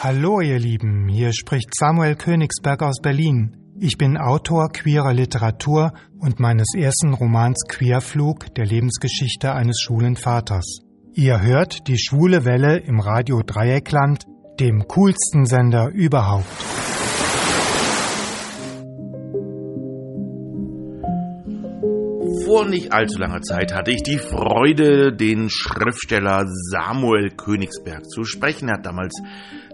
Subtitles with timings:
[0.00, 3.56] Hallo ihr Lieben, hier spricht Samuel Königsberg aus Berlin.
[3.80, 10.82] Ich bin Autor queerer Literatur und meines ersten Romans Queerflug, der Lebensgeschichte eines schwulen Vaters.
[11.14, 14.24] Ihr hört die schwule Welle im Radio Dreieckland,
[14.60, 16.46] dem coolsten Sender überhaupt.
[22.48, 28.70] Vor nicht allzu langer Zeit hatte ich die Freude, den Schriftsteller Samuel Königsberg zu sprechen.
[28.70, 29.20] Er hat damals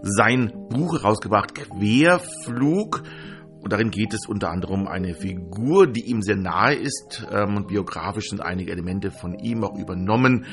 [0.02, 3.04] sein Buch herausgebracht, Querflug.
[3.60, 7.24] Und darin geht es unter anderem um eine Figur, die ihm sehr nahe ist.
[7.30, 10.44] Ähm, und biografisch sind einige Elemente von ihm auch übernommen.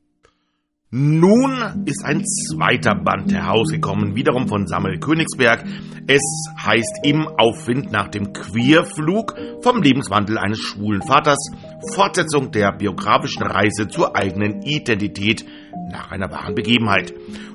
[0.99, 5.63] Nun ist ein zweiter Band herausgekommen, wiederum von Samuel Königsberg.
[6.07, 6.23] Es
[6.59, 11.51] heißt Im Aufwind nach dem Queerflug vom Lebenswandel eines schwulen Vaters,
[11.93, 15.45] Fortsetzung der biografischen Reise zur eigenen Identität
[15.91, 17.13] nach einer wahren Begebenheit.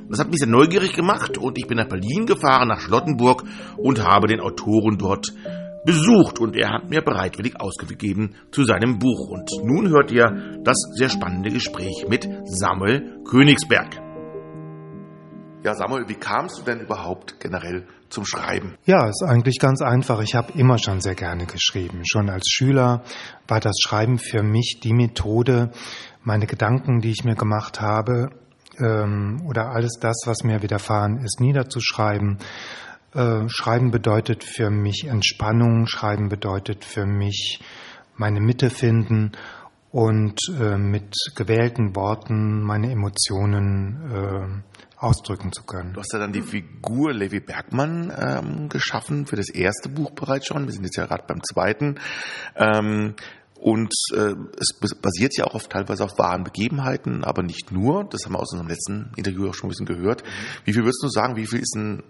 [0.07, 3.43] Das hat mich sehr neugierig gemacht und ich bin nach Berlin gefahren, nach Schlottenburg
[3.77, 5.33] und habe den Autoren dort
[5.85, 9.29] besucht und er hat mir bereitwillig ausgegeben zu seinem Buch.
[9.29, 13.99] Und nun hört ihr das sehr spannende Gespräch mit Samuel Königsberg.
[15.63, 18.75] Ja, Samuel, wie kamst du denn überhaupt generell zum Schreiben?
[18.85, 20.19] Ja, ist eigentlich ganz einfach.
[20.21, 22.01] Ich habe immer schon sehr gerne geschrieben.
[22.03, 23.03] Schon als Schüler
[23.47, 25.71] war das Schreiben für mich die Methode,
[26.23, 28.31] meine Gedanken, die ich mir gemacht habe,
[28.79, 32.39] ähm, oder alles das, was mir widerfahren ist, niederzuschreiben
[33.13, 37.61] äh, Schreiben bedeutet für mich Entspannung, Schreiben bedeutet für mich
[38.15, 39.31] meine Mitte finden
[39.91, 45.93] und äh, mit gewählten Worten meine Emotionen äh, ausdrücken zu können.
[45.93, 50.47] Du hast ja dann die Figur Levi Bergmann ähm, geschaffen für das erste Buch bereits
[50.47, 50.65] schon.
[50.65, 51.99] Wir sind jetzt ja gerade beim zweiten.
[52.55, 53.15] Ähm,
[53.61, 58.05] und äh, es basiert ja auch auf, teilweise auf wahren Begebenheiten, aber nicht nur.
[58.05, 60.23] Das haben wir aus unserem letzten Interview auch schon ein bisschen gehört.
[60.65, 62.01] Wie viel würdest du sagen, wie viel ist ein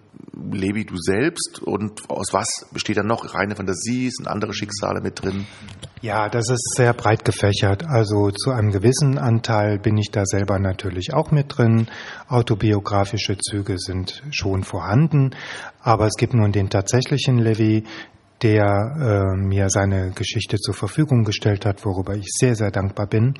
[0.50, 3.34] Levi du selbst und aus was besteht dann noch?
[3.34, 5.46] Reine Fantasie, sind andere Schicksale mit drin?
[6.00, 7.84] Ja, das ist sehr breit gefächert.
[7.84, 11.86] Also zu einem gewissen Anteil bin ich da selber natürlich auch mit drin.
[12.28, 15.36] Autobiografische Züge sind schon vorhanden.
[15.82, 17.84] Aber es gibt nun den tatsächlichen Levi,
[18.42, 23.34] der äh, mir seine Geschichte zur Verfügung gestellt hat, worüber ich sehr, sehr dankbar bin.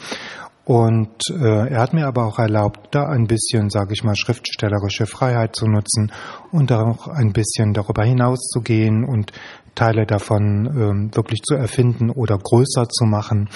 [0.64, 5.06] Und äh, er hat mir aber auch erlaubt, da ein bisschen, sage ich mal, schriftstellerische
[5.06, 6.12] Freiheit zu nutzen
[6.52, 9.32] und auch ein bisschen darüber hinaus zu gehen und
[9.74, 13.48] Teile davon ähm, wirklich zu erfinden oder größer zu machen.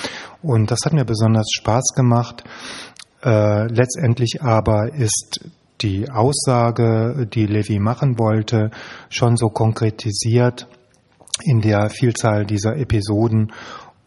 [0.42, 2.42] Und das hat mir besonders Spaß gemacht.
[3.22, 5.40] Äh, letztendlich aber ist
[5.82, 8.70] die Aussage, die Levi machen wollte,
[9.10, 10.66] schon so konkretisiert,
[11.42, 13.52] in der Vielzahl dieser Episoden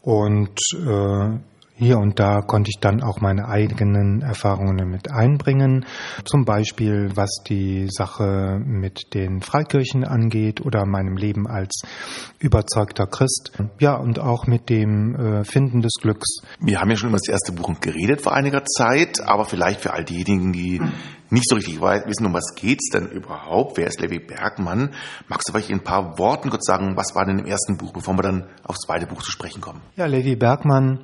[0.02, 1.38] und äh,
[1.80, 5.86] hier und da konnte ich dann auch meine eigenen Erfahrungen mit einbringen.
[6.26, 11.80] Zum Beispiel, was die Sache mit den Freikirchen angeht oder meinem Leben als
[12.38, 13.52] überzeugter Christ.
[13.78, 16.42] Ja, und auch mit dem äh, Finden des Glücks.
[16.60, 19.94] Wir haben ja schon über das erste Buch geredet vor einiger Zeit, aber vielleicht für
[19.94, 20.82] all diejenigen, die
[21.30, 23.76] nicht so richtig wissen, um was geht's denn überhaupt?
[23.76, 24.90] Wer ist Levi Bergmann?
[25.28, 27.92] Magst du vielleicht in ein paar Worten kurz sagen, was war denn im ersten Buch,
[27.92, 29.80] bevor wir dann aufs zweite Buch zu sprechen kommen?
[29.96, 31.00] Ja, Levi Bergmann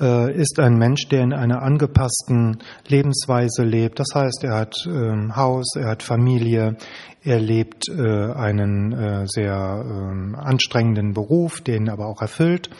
[0.00, 3.98] äh, ist ein Mensch, der in einer angepassten Lebensweise lebt.
[3.98, 6.76] Das heißt, er hat ähm, Haus, er hat Familie,
[7.22, 12.70] er lebt äh, einen äh, sehr ähm, anstrengenden Beruf, den aber auch erfüllt.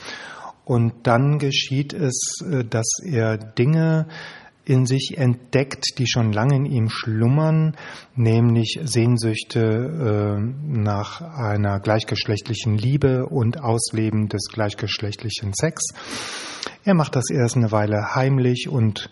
[0.64, 4.06] Und dann geschieht es, äh, dass er Dinge
[4.66, 7.76] in sich entdeckt, die schon lange in ihm schlummern,
[8.16, 15.84] nämlich Sehnsüchte äh, nach einer gleichgeschlechtlichen Liebe und Ausleben des gleichgeschlechtlichen Sex.
[16.84, 19.08] Er macht das erst eine Weile heimlich und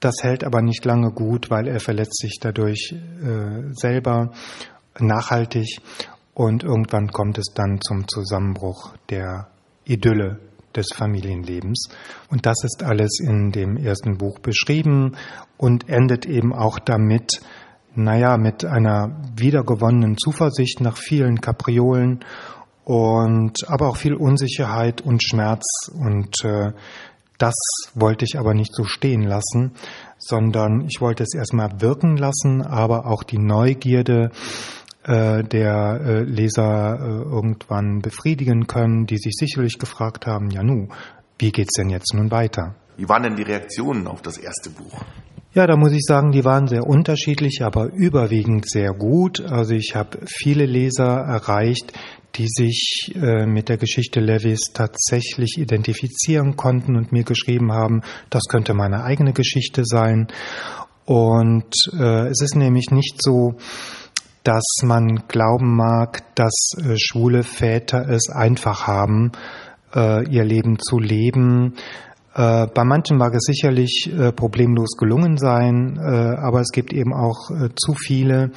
[0.00, 4.32] das hält aber nicht lange gut, weil er verletzt sich dadurch äh, selber
[4.98, 5.78] nachhaltig
[6.34, 9.46] und irgendwann kommt es dann zum Zusammenbruch der
[9.84, 10.40] Idylle
[10.76, 11.88] des Familienlebens.
[12.30, 15.16] Und das ist alles in dem ersten Buch beschrieben
[15.56, 17.40] und endet eben auch damit,
[17.94, 22.24] naja, mit einer wiedergewonnenen Zuversicht nach vielen Kapriolen
[22.84, 26.72] und aber auch viel Unsicherheit und Schmerz und äh,
[27.38, 27.54] das
[27.94, 29.72] wollte ich aber nicht so stehen lassen,
[30.18, 34.30] sondern ich wollte es erstmal wirken lassen, aber auch die Neugierde
[35.06, 40.88] äh, der äh, Leser äh, irgendwann befriedigen können, die sich sicherlich gefragt haben, ja nu,
[41.38, 42.74] wie geht's denn jetzt nun weiter?
[42.96, 45.04] Wie waren denn die Reaktionen auf das erste Buch?
[45.54, 49.40] Ja, da muss ich sagen, die waren sehr unterschiedlich, aber überwiegend sehr gut.
[49.40, 51.92] Also ich habe viele Leser erreicht,
[52.34, 58.42] die sich äh, mit der Geschichte Levis tatsächlich identifizieren konnten und mir geschrieben haben, das
[58.48, 60.26] könnte meine eigene Geschichte sein.
[61.06, 63.54] Und äh, es ist nämlich nicht so,
[64.46, 69.32] dass man glauben mag, dass äh, schwule Väter es einfach haben,
[69.92, 71.74] äh, ihr Leben zu leben.
[72.32, 77.94] Äh, bei manchen mag es sicherlich problemlos gelungen sein, aber es gibt eben auch zu
[77.94, 78.52] viele,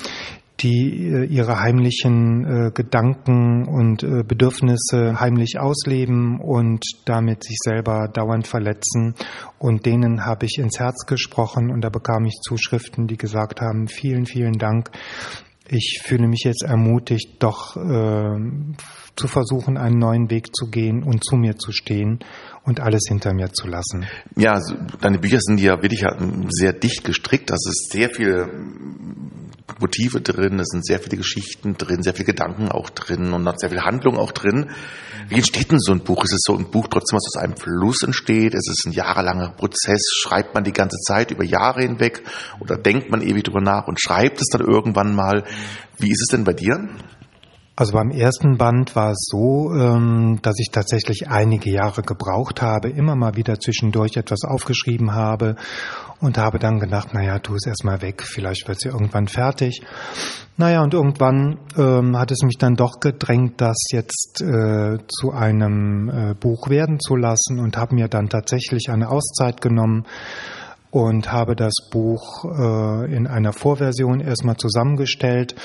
[0.60, 9.16] die ihre heimlichen Gedanken und Bedürfnisse heimlich ausleben und damit sich selber dauernd verletzen.
[9.58, 13.88] Und denen habe ich ins Herz gesprochen und da bekam ich Zuschriften, die gesagt haben,
[13.88, 14.92] vielen, vielen Dank.
[15.72, 18.40] Ich fühle mich jetzt ermutigt, doch äh,
[19.16, 22.20] zu versuchen, einen neuen Weg zu gehen und zu mir zu stehen
[22.64, 24.06] und alles hinter mir zu lassen.
[24.36, 24.60] Ja,
[25.02, 26.04] deine Bücher sind ja wirklich
[26.50, 27.50] sehr dicht gestrickt.
[27.50, 28.48] Das ist sehr viel
[29.80, 33.70] Motive drin, es sind sehr viele Geschichten drin, sehr viele Gedanken auch drin und sehr
[33.70, 34.72] viel Handlung auch drin.
[35.30, 36.24] Wie entsteht denn so ein Buch?
[36.24, 38.54] Ist es so ein Buch trotzdem, was aus einem Fluss entsteht?
[38.54, 40.02] Ist es ein jahrelanger Prozess?
[40.22, 42.24] Schreibt man die ganze Zeit über Jahre hinweg
[42.60, 45.44] oder denkt man ewig drüber nach und schreibt es dann irgendwann mal?
[45.98, 46.90] Wie ist es denn bei dir?
[47.80, 52.90] Also beim ersten Band war es so, ähm, dass ich tatsächlich einige Jahre gebraucht habe,
[52.90, 55.56] immer mal wieder zwischendurch etwas aufgeschrieben habe
[56.22, 59.82] und habe dann gedacht, naja, tu es erstmal weg, vielleicht wird sie irgendwann fertig.
[60.58, 66.10] Naja, und irgendwann ähm, hat es mich dann doch gedrängt, das jetzt äh, zu einem
[66.10, 70.06] äh, Buch werden zu lassen und habe mir dann tatsächlich eine Auszeit genommen
[70.92, 75.56] und habe das Buch äh, in einer Vorversion erstmal zusammengestellt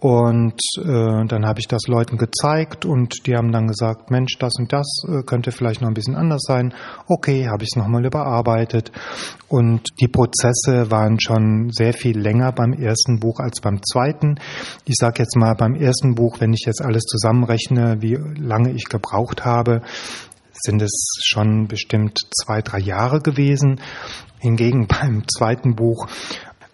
[0.00, 4.54] und äh, dann habe ich das Leuten gezeigt und die haben dann gesagt, Mensch, das
[4.58, 6.72] und das äh, könnte vielleicht noch ein bisschen anders sein.
[7.06, 8.92] Okay, habe ich es nochmal überarbeitet.
[9.48, 14.36] Und die Prozesse waren schon sehr viel länger beim ersten Buch als beim zweiten.
[14.86, 18.84] Ich sage jetzt mal beim ersten Buch, wenn ich jetzt alles zusammenrechne, wie lange ich
[18.84, 19.82] gebraucht habe,
[20.54, 23.80] sind es schon bestimmt zwei, drei Jahre gewesen.
[24.38, 26.08] Hingegen beim zweiten Buch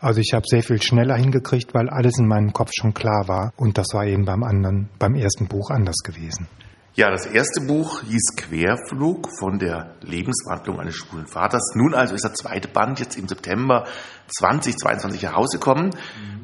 [0.01, 3.53] also ich habe sehr viel schneller hingekriegt, weil alles in meinem Kopf schon klar war.
[3.57, 6.49] Und das war eben beim anderen, beim ersten Buch anders gewesen.
[6.97, 11.75] Ja, das erste Buch hieß Querflug von der Lebenswandlung eines schwulen Vaters.
[11.75, 13.85] Nun also ist der zweite Band jetzt im September
[14.29, 15.91] 2022 herausgekommen.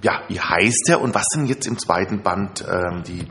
[0.03, 3.27] Ja, wie heißt er und was sind jetzt im zweiten Band ähm, die,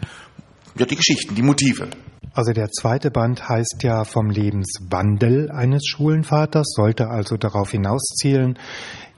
[0.76, 1.90] ja, die Geschichten, die Motive?
[2.34, 8.58] Also der zweite Band heißt ja vom Lebenswandel eines schwulen Vaters, sollte also darauf hinauszielen,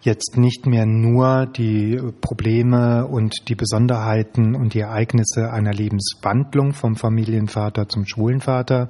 [0.05, 6.95] jetzt nicht mehr nur die Probleme und die Besonderheiten und die Ereignisse einer Lebenswandlung vom
[6.95, 8.89] Familienvater zum Schwulenvater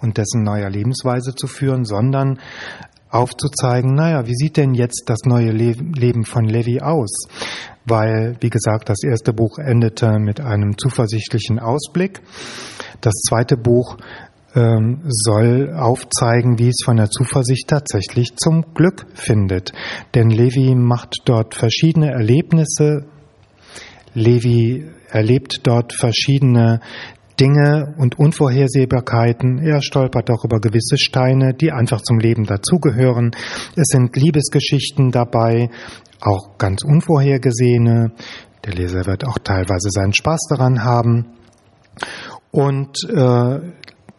[0.00, 2.38] und dessen neuer Lebensweise zu führen, sondern
[3.10, 7.28] aufzuzeigen, naja, wie sieht denn jetzt das neue Leben von Levi aus?
[7.84, 12.20] Weil, wie gesagt, das erste Buch endete mit einem zuversichtlichen Ausblick.
[13.00, 13.96] Das zweite Buch
[14.56, 19.72] ähm, soll aufzeigen, wie es von der Zuversicht tatsächlich zum Glück findet.
[20.14, 23.04] Denn Levi macht dort verschiedene Erlebnisse.
[24.14, 26.80] Levi erlebt dort verschiedene
[27.38, 29.58] Dinge und Unvorhersehbarkeiten.
[29.58, 33.32] Er stolpert auch über gewisse Steine, die einfach zum Leben dazugehören.
[33.76, 35.68] Es sind Liebesgeschichten dabei,
[36.20, 38.12] auch ganz unvorhergesehene.
[38.64, 41.26] Der Leser wird auch teilweise seinen Spaß daran haben.
[42.50, 43.60] Und äh,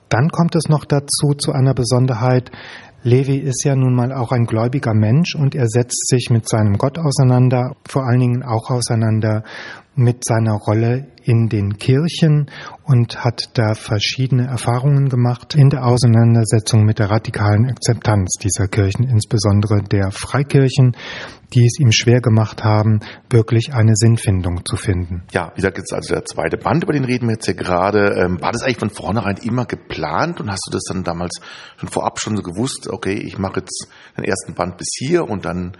[0.09, 2.51] dann kommt es noch dazu zu einer Besonderheit.
[3.03, 6.77] Levi ist ja nun mal auch ein gläubiger Mensch und er setzt sich mit seinem
[6.77, 9.43] Gott auseinander, vor allen Dingen auch auseinander
[9.97, 12.49] mit seiner Rolle in den Kirchen
[12.85, 19.09] und hat da verschiedene Erfahrungen gemacht in der Auseinandersetzung mit der radikalen Akzeptanz dieser Kirchen,
[19.09, 20.95] insbesondere der Freikirchen,
[21.53, 25.23] die es ihm schwer gemacht haben, wirklich eine Sinnfindung zu finden.
[25.31, 28.13] Ja, wie gesagt, jetzt also der zweite Band, über den reden wir jetzt hier gerade.
[28.23, 31.41] Ähm, war das eigentlich von vornherein immer geplant und hast du das dann damals
[31.77, 35.45] schon vorab schon so gewusst, okay, ich mache jetzt den ersten Band bis hier und
[35.45, 35.75] dann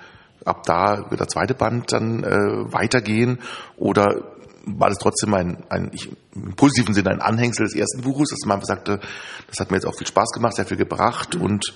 [0.47, 3.39] ab da wird der zweite Band dann äh, weitergehen
[3.75, 8.29] oder war das trotzdem ein, ein ich, im positiven Sinne ein Anhängsel des ersten Buches,
[8.29, 8.99] dass man sagte,
[9.47, 11.73] das hat mir jetzt auch viel Spaß gemacht, sehr viel gebracht und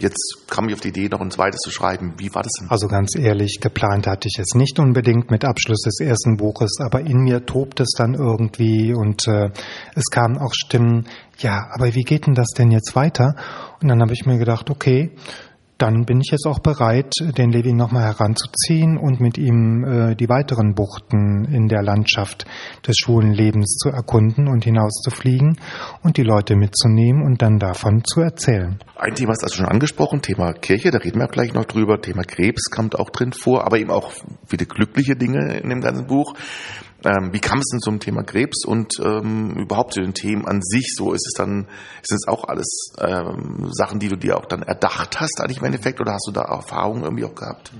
[0.00, 2.14] Jetzt kam ich auf die Idee, noch ein zweites zu schreiben.
[2.18, 2.68] Wie war das denn?
[2.68, 7.00] Also ganz ehrlich, geplant hatte ich es nicht unbedingt mit Abschluss des ersten Buches, aber
[7.00, 9.50] in mir tobt es dann irgendwie und äh,
[9.94, 11.06] es kamen auch Stimmen,
[11.38, 13.36] ja, aber wie geht denn das denn jetzt weiter?
[13.80, 15.12] Und dann habe ich mir gedacht, okay,
[15.78, 20.28] dann bin ich jetzt auch bereit, den Levi nochmal heranzuziehen und mit ihm äh, die
[20.28, 22.46] weiteren Buchten in der Landschaft
[22.86, 25.58] des schwulen Lebens zu erkunden und hinauszufliegen
[26.02, 28.78] und die Leute mitzunehmen und dann davon zu erzählen.
[28.96, 32.00] Ein Thema ist also schon angesprochen, Thema Kirche, da reden wir gleich noch drüber.
[32.00, 34.12] Thema Krebs kommt auch drin vor, aber eben auch
[34.46, 36.34] viele glückliche Dinge in dem ganzen Buch.
[37.04, 40.62] Ähm, wie kam es denn zum Thema Krebs und ähm, überhaupt zu den Themen an
[40.62, 40.94] sich?
[40.96, 41.66] So ist es dann,
[42.02, 45.64] ist es auch alles ähm, Sachen, die du dir auch dann erdacht hast, eigentlich im
[45.64, 47.72] Endeffekt, oder hast du da Erfahrungen irgendwie auch gehabt?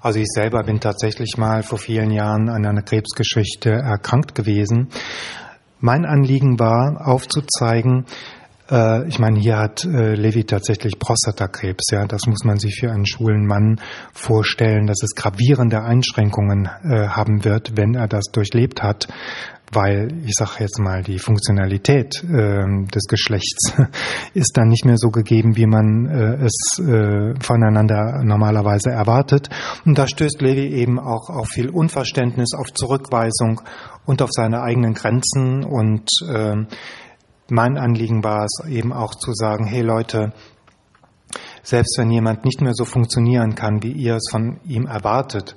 [0.00, 4.88] Also ich selber bin tatsächlich mal vor vielen Jahren an einer Krebsgeschichte erkrankt gewesen.
[5.78, 8.06] Mein Anliegen war, aufzuzeigen,
[8.70, 11.90] äh, ich meine, hier hat äh, Levi tatsächlich Prostatakrebs.
[11.90, 13.80] Ja, das muss man sich für einen schwulen Mann
[14.12, 19.08] vorstellen, dass es gravierende Einschränkungen äh, haben wird, wenn er das durchlebt hat
[19.72, 23.72] weil ich sage jetzt mal, die Funktionalität äh, des Geschlechts
[24.34, 26.06] ist dann nicht mehr so gegeben, wie man
[26.42, 26.82] es
[27.40, 29.48] voneinander normalerweise erwartet.
[29.84, 33.60] Und da stößt Levi eben auch auf viel Unverständnis, auf Zurückweisung
[34.06, 36.64] und auf seine eigenen Grenzen und äh,
[37.50, 40.32] mein Anliegen war es eben auch zu sagen, hey Leute,
[41.62, 45.56] selbst wenn jemand nicht mehr so funktionieren kann, wie ihr es von ihm erwartet,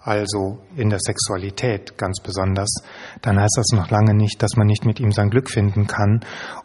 [0.00, 2.82] also in der Sexualität ganz besonders,
[3.20, 6.24] dann heißt das noch lange nicht, dass man nicht mit ihm sein Glück finden kann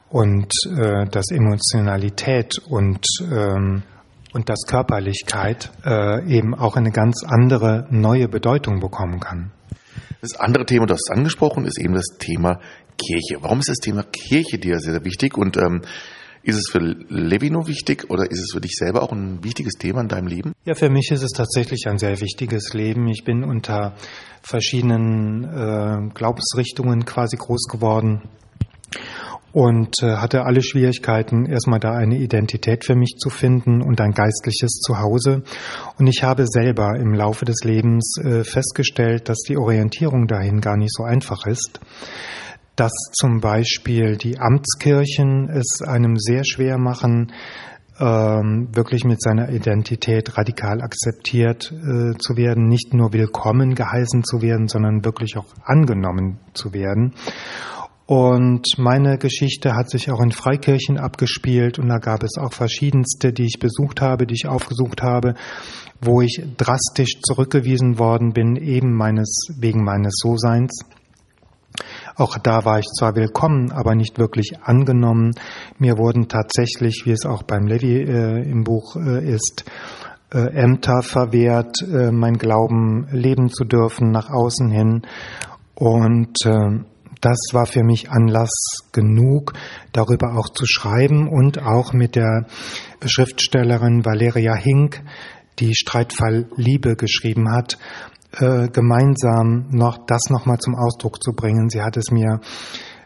[0.10, 3.84] und äh, dass Emotionalität und ähm,
[4.34, 9.52] und dass Körperlichkeit äh, eben auch eine ganz andere neue Bedeutung bekommen kann.
[10.22, 12.60] Das andere Thema, das angesprochen, ist eben das Thema
[12.98, 13.38] Kirche.
[13.42, 15.82] Warum ist das Thema Kirche dir sehr, sehr wichtig und ähm,
[16.44, 20.02] ist es für Levino wichtig oder ist es für dich selber auch ein wichtiges Thema
[20.02, 20.54] in deinem Leben?
[20.64, 23.08] Ja, für mich ist es tatsächlich ein sehr wichtiges Leben.
[23.10, 23.96] Ich bin unter
[24.42, 28.22] verschiedenen äh, Glaubensrichtungen quasi groß geworden
[29.52, 34.12] und äh, hatte alle Schwierigkeiten, erstmal da eine Identität für mich zu finden und ein
[34.12, 35.44] geistliches Zuhause.
[36.00, 40.78] Und ich habe selber im Laufe des Lebens äh, festgestellt, dass die Orientierung dahin gar
[40.78, 41.82] nicht so einfach ist
[42.78, 47.34] dass zum Beispiel die Amtskirchen es einem sehr schwer machen,
[48.00, 54.42] ähm, wirklich mit seiner Identität radikal akzeptiert äh, zu werden, nicht nur willkommen geheißen zu
[54.42, 57.16] werden, sondern wirklich auch angenommen zu werden.
[58.06, 63.34] Und meine Geschichte hat sich auch in Freikirchen abgespielt und da gab es auch verschiedenste,
[63.34, 65.34] die ich besucht habe, die ich aufgesucht habe,
[66.00, 70.86] wo ich drastisch zurückgewiesen worden bin, eben meines, wegen meines So-Seins.
[72.18, 75.34] Auch da war ich zwar willkommen, aber nicht wirklich angenommen.
[75.78, 79.66] Mir wurden tatsächlich, wie es auch beim Levi äh, im Buch äh, ist,
[80.34, 85.04] äh, Ämter verwehrt, äh, mein Glauben leben zu dürfen nach außen hin.
[85.76, 86.84] Und äh,
[87.22, 88.50] das war für mich Anlass
[88.92, 89.54] genug,
[89.92, 92.48] darüber auch zu schreiben und auch mit der
[93.06, 95.04] Schriftstellerin Valeria Hink,
[95.60, 97.78] die Streitfall Liebe geschrieben hat,
[98.40, 101.70] äh, gemeinsam noch das nochmal zum Ausdruck zu bringen.
[101.70, 102.40] Sie hat es mir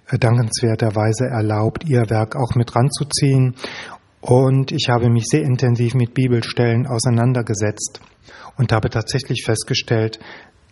[0.10, 3.56] äh, dankenswerterweise erlaubt, ihr Werk auch mit ranzuziehen.
[4.20, 8.02] Und ich habe mich sehr intensiv mit Bibelstellen auseinandergesetzt
[8.58, 10.20] und habe tatsächlich festgestellt,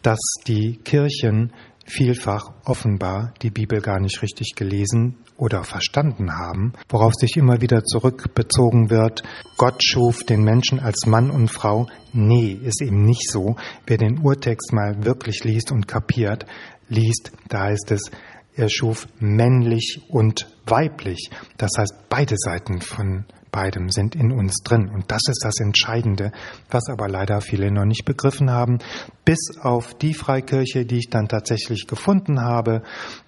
[0.02, 1.52] dass die Kirchen
[1.90, 7.84] vielfach offenbar die Bibel gar nicht richtig gelesen oder verstanden haben, worauf sich immer wieder
[7.84, 9.24] zurückbezogen wird,
[9.58, 11.88] Gott schuf den Menschen als Mann und Frau.
[12.14, 13.56] Nee, ist eben nicht so.
[13.86, 16.46] Wer den Urtext mal wirklich liest und kapiert,
[16.88, 18.12] liest, da heißt es,
[18.56, 21.30] er schuf männlich und weiblich.
[21.58, 24.90] Das heißt, beide Seiten von beidem sind in uns drin.
[24.90, 26.32] Und das ist das Entscheidende,
[26.70, 28.80] was aber leider viele noch nicht begriffen haben,
[29.26, 32.84] bis auf die Freikirche, die ich dann tatsächlich gefunden habe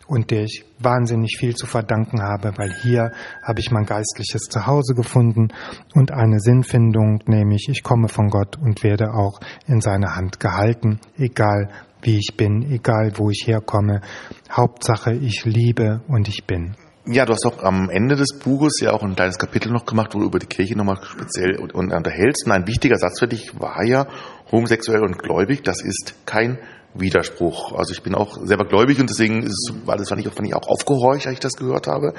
[0.08, 3.12] und der ich wahnsinnig viel zu verdanken habe, weil hier
[3.44, 5.50] habe ich mein geistliches Zuhause gefunden
[5.94, 11.00] und eine Sinnfindung, nämlich ich komme von Gott und werde auch in seine Hand gehalten,
[11.18, 11.70] egal
[12.02, 14.02] wie ich bin, egal wo ich herkomme.
[14.52, 16.76] Hauptsache, ich liebe und ich bin.
[17.08, 20.14] Ja, du hast auch am Ende des Buches ja auch ein kleines Kapitel noch gemacht,
[20.14, 22.46] wo du über die Kirche nochmal speziell unterhältst.
[22.46, 24.08] Und ein wichtiger Satz für dich war ja,
[24.52, 26.60] homosexuell und gläubig, das ist kein
[26.94, 27.74] Widerspruch.
[27.74, 30.56] Also ich bin auch selber gläubig und deswegen es, war das fand ich, fand ich
[30.56, 32.14] auch aufgehorcht, als ich das gehört habe.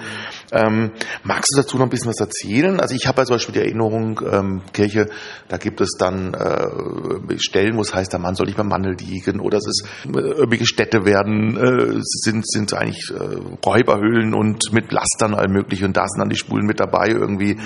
[0.50, 0.92] Ähm,
[1.24, 2.80] magst du dazu noch ein bisschen was erzählen?
[2.80, 5.08] Also ich habe ja zum Beispiel die Erinnerung, ähm, Kirche,
[5.48, 8.94] da gibt es dann äh, Stellen, wo es heißt, der Mann soll nicht beim Mandel
[8.94, 14.72] liegen oder es ist äh, irgendwelche Städte werden, äh, sind, sind eigentlich äh, Räuberhöhlen und
[14.72, 17.58] mit Lastern all möglich und da sind dann die Spulen mit dabei irgendwie.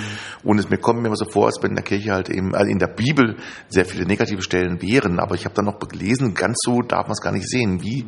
[0.43, 2.55] Und es mir kommt mir immer so vor, als wenn in der Kirche halt eben,
[2.55, 3.37] also in der Bibel
[3.69, 7.13] sehr viele negative Stellen wären, aber ich habe dann noch gelesen, ganz so darf man
[7.13, 7.83] es gar nicht sehen.
[7.83, 8.07] Wie?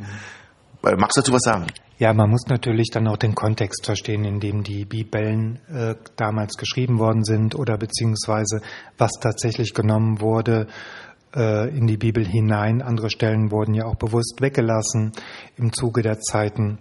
[0.83, 1.66] Magst du dazu was sagen?
[1.99, 6.54] Ja, man muss natürlich dann auch den Kontext verstehen, in dem die Bibeln äh, damals
[6.54, 8.61] geschrieben worden sind oder beziehungsweise
[8.97, 10.68] was tatsächlich genommen wurde
[11.35, 12.80] äh, in die Bibel hinein.
[12.80, 15.12] Andere Stellen wurden ja auch bewusst weggelassen
[15.57, 16.78] im Zuge der Zeiten.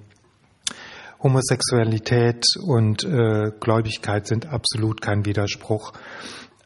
[1.21, 5.93] Homosexualität und äh, Gläubigkeit sind absolut kein Widerspruch,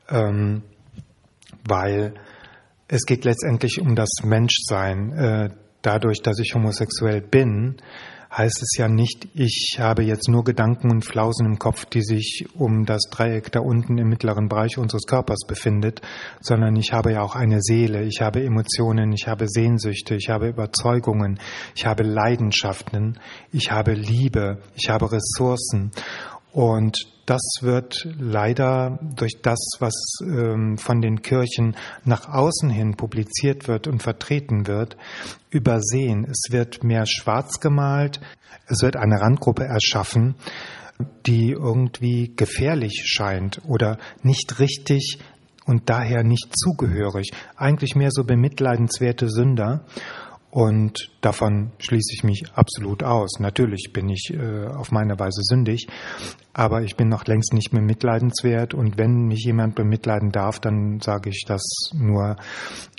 [0.09, 0.63] ähm,
[1.65, 2.15] weil
[2.91, 5.13] es geht letztendlich um das Menschsein.
[5.13, 5.49] Äh,
[5.81, 7.77] dadurch, dass ich homosexuell bin,
[8.35, 12.47] heißt es ja nicht, ich habe jetzt nur Gedanken und Flausen im Kopf, die sich
[12.53, 16.01] um das Dreieck da unten im mittleren Bereich unseres Körpers befindet,
[16.41, 20.49] sondern ich habe ja auch eine Seele, ich habe Emotionen, ich habe Sehnsüchte, ich habe
[20.49, 21.39] Überzeugungen,
[21.75, 23.19] ich habe Leidenschaften,
[23.53, 25.91] ich habe Liebe, ich habe Ressourcen.
[26.51, 26.97] Und
[27.31, 33.87] das wird leider durch das, was ähm, von den Kirchen nach außen hin publiziert wird
[33.87, 34.97] und vertreten wird,
[35.49, 36.27] übersehen.
[36.29, 38.19] Es wird mehr schwarz gemalt,
[38.67, 40.35] es wird eine Randgruppe erschaffen,
[41.25, 45.19] die irgendwie gefährlich scheint oder nicht richtig
[45.65, 49.85] und daher nicht zugehörig, eigentlich mehr so bemitleidenswerte Sünder.
[50.51, 53.39] Und davon schließe ich mich absolut aus.
[53.39, 55.87] Natürlich bin ich äh, auf meine Weise sündig,
[56.51, 58.73] aber ich bin noch längst nicht mehr mitleidenswert.
[58.73, 62.35] Und wenn mich jemand bemitleiden darf, dann sage ich das nur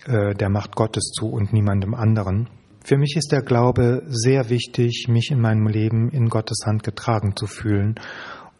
[0.06, 2.48] äh, der Macht Gottes zu und niemandem anderen.
[2.84, 7.36] Für mich ist der Glaube sehr wichtig, mich in meinem Leben in Gottes Hand getragen
[7.36, 7.96] zu fühlen.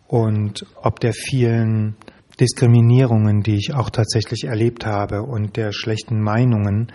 [0.06, 1.96] Und ob der vielen
[2.38, 6.92] Diskriminierungen, die ich auch tatsächlich erlebt habe und der schlechten Meinungen,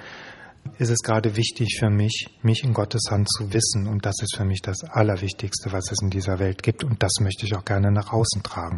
[0.77, 3.87] ist es gerade wichtig für mich, mich in Gottes Hand zu wissen.
[3.87, 6.83] Und das ist für mich das Allerwichtigste, was es in dieser Welt gibt.
[6.83, 8.77] Und das möchte ich auch gerne nach außen tragen.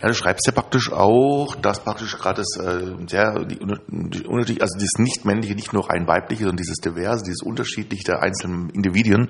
[0.00, 4.78] Ja, du schreibst ja praktisch auch, dass praktisch gerade das, äh, sehr, die, die, also
[4.78, 9.28] dieses nicht-männliche, nicht nur rein weibliche, sondern dieses diverse, dieses unterschiedliche der einzelnen Individuen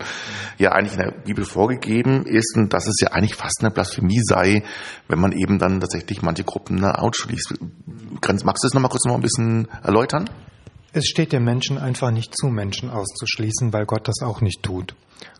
[0.58, 4.20] ja eigentlich in der Bibel vorgegeben ist und dass es ja eigentlich fast eine Blasphemie
[4.22, 4.62] sei,
[5.08, 7.54] wenn man eben dann tatsächlich manche Gruppen ausschließt.
[8.44, 10.28] Magst du das nochmal kurz noch ein bisschen erläutern?
[10.92, 14.94] Es steht dem Menschen einfach nicht zu, Menschen auszuschließen, weil Gott das auch nicht tut.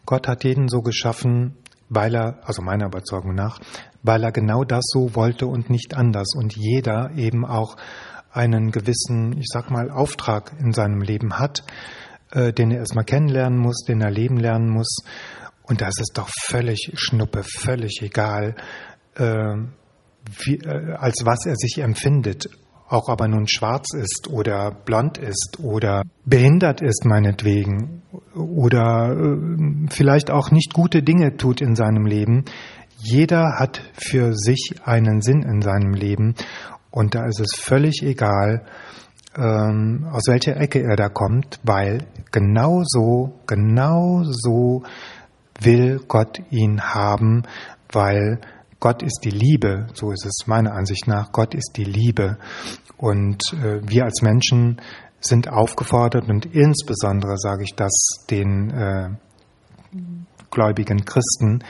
[0.05, 1.57] Gott hat jeden so geschaffen,
[1.89, 3.59] weil er, also meiner Überzeugung nach,
[4.03, 7.77] weil er genau das so wollte und nicht anders und jeder eben auch
[8.31, 11.65] einen gewissen, ich sag mal, Auftrag in seinem Leben hat,
[12.31, 14.99] äh, den er erstmal kennenlernen muss, den er leben lernen muss.
[15.63, 18.55] Und da ist doch völlig schnuppe, völlig egal,
[19.15, 19.55] äh,
[20.45, 22.49] wie, äh, als was er sich empfindet
[22.89, 28.03] auch aber nun schwarz ist oder blond ist oder behindert ist meinetwegen
[28.35, 32.45] oder äh, vielleicht auch nicht gute Dinge tut in seinem Leben.
[32.97, 36.35] Jeder hat für sich einen Sinn in seinem Leben
[36.91, 38.65] und da ist es völlig egal,
[39.37, 44.83] ähm, aus welcher Ecke er da kommt, weil genau so, genau so
[45.61, 47.43] will Gott ihn haben,
[47.93, 48.41] weil
[48.81, 51.33] Gott ist die Liebe, so ist es meiner Ansicht nach.
[51.33, 52.39] Gott ist die Liebe.
[52.97, 54.81] Und äh, wir als Menschen
[55.21, 57.93] sind aufgefordert und insbesondere sage ich das
[58.31, 59.09] den äh,
[60.51, 61.65] gläubigen Christen,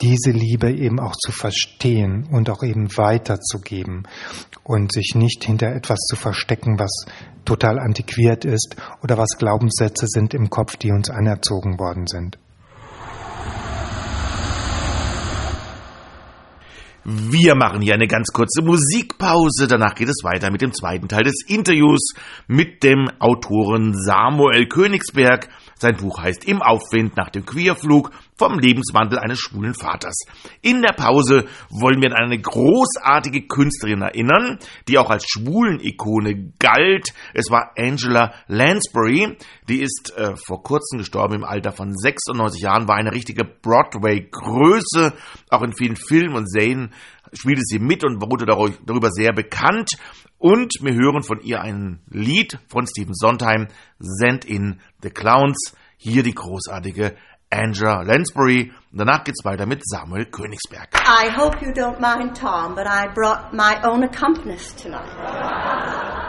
[0.00, 4.08] diese Liebe eben auch zu verstehen und auch eben weiterzugeben
[4.64, 7.04] und sich nicht hinter etwas zu verstecken, was
[7.44, 12.38] total antiquiert ist oder was Glaubenssätze sind im Kopf, die uns anerzogen worden sind.
[17.04, 19.66] Wir machen hier eine ganz kurze Musikpause.
[19.66, 22.12] Danach geht es weiter mit dem zweiten Teil des Interviews
[22.46, 25.48] mit dem Autoren Samuel Königsberg.
[25.80, 30.14] Sein Buch heißt Im Aufwind nach dem Queerflug vom Lebenswandel eines schwulen Vaters.
[30.60, 37.14] In der Pause wollen wir an eine großartige Künstlerin erinnern, die auch als Schwulen-Ikone galt.
[37.32, 39.38] Es war Angela Lansbury.
[39.68, 45.14] Die ist äh, vor kurzem gestorben im Alter von 96 Jahren, war eine richtige Broadway-Größe.
[45.48, 46.92] Auch in vielen Filmen und Serien
[47.32, 49.92] spielte sie mit und wurde darüber sehr bekannt.
[50.40, 55.74] Und wir hören von ihr ein Lied von Stephen Sondheim, Send in the Clowns.
[55.98, 57.14] Hier die großartige
[57.50, 58.72] Angela Lansbury.
[58.90, 60.88] Danach geht's weiter mit Samuel Königsberg.
[60.94, 66.19] I hope you don't mind, Tom, but I brought my own accompanist tonight.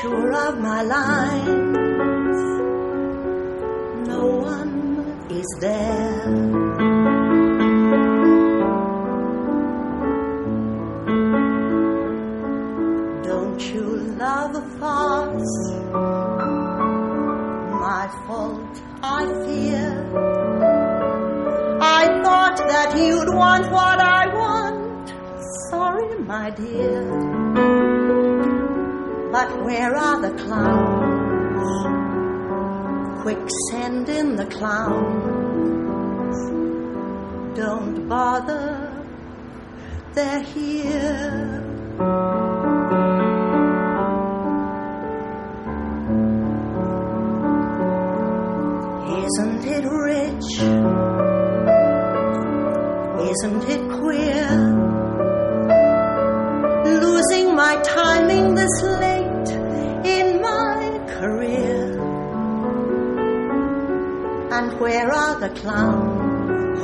[0.00, 2.40] Sure of my lines.
[4.08, 6.24] No one is there.
[13.24, 13.86] Don't you
[14.24, 15.56] love a farce?
[17.84, 19.86] My fault, I fear.
[21.80, 24.15] I thought that you'd want what I
[26.26, 27.04] my dear.
[29.30, 31.68] But where are the clowns?
[33.22, 36.36] Quick, send in the clowns.
[37.56, 39.04] Don't bother,
[40.14, 41.62] they're here.
[49.26, 50.60] Isn't it rich?
[53.30, 54.85] Isn't it queer?
[58.66, 59.50] This late
[60.04, 62.00] in my career.
[64.50, 66.80] And where are the clowns?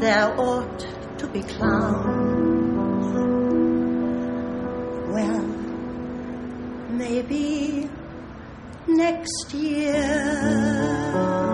[0.00, 0.86] There ought
[1.18, 3.06] to be clowns.
[5.12, 5.46] Well,
[6.90, 7.90] maybe
[8.86, 11.45] next year.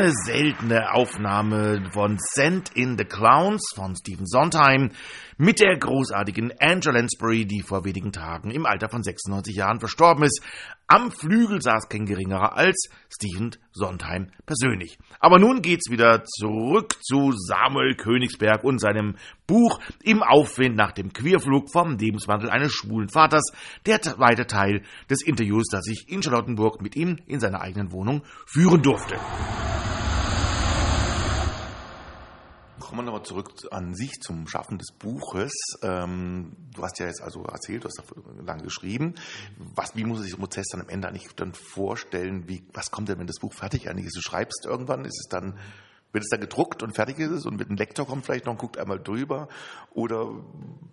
[0.00, 4.92] Eine seltene Aufnahme von Send in the Clowns von Stephen Sondheim
[5.36, 10.24] mit der großartigen Angela Lansbury, die vor wenigen Tagen im Alter von 96 Jahren verstorben
[10.24, 10.42] ist.
[10.86, 14.98] Am Flügel saß kein geringerer als Stephen Sondheim persönlich.
[15.18, 21.12] Aber nun geht's wieder zurück zu Samuel Königsberg und seinem Buch Im Aufwind nach dem
[21.12, 23.52] Queerflug vom Lebenswandel eines schwulen Vaters,
[23.84, 28.22] der zweite Teil des Interviews, das ich in Charlottenburg mit ihm in seiner eigenen Wohnung
[28.46, 29.16] führen durfte.
[32.90, 35.52] Kommen wir nochmal zurück an sich zum Schaffen des Buches.
[35.80, 39.14] Ähm, du hast ja jetzt also erzählt, du hast da lang geschrieben.
[39.76, 42.48] Was, wie muss sich der Prozess dann am Ende eigentlich dann vorstellen?
[42.48, 44.16] Wie, was kommt denn, wenn das Buch fertig eigentlich ist?
[44.16, 45.56] Du schreibst irgendwann, ist es dann,
[46.12, 48.58] wird es dann gedruckt und fertig ist und mit einem Lektor kommt vielleicht noch und
[48.58, 49.48] guckt einmal drüber?
[49.92, 50.28] Oder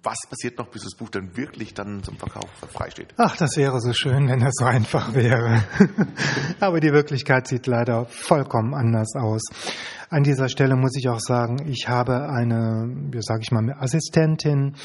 [0.04, 3.14] was passiert noch, bis das Buch dann wirklich dann zum Verkauf frei steht?
[3.18, 5.64] Ach, das wäre so schön, wenn das so einfach wäre.
[6.60, 9.42] Aber die Wirklichkeit sieht leider vollkommen anders aus.
[10.10, 14.76] An dieser Stelle muss ich auch sagen, ich habe eine, wie sage ich mal, Assistentin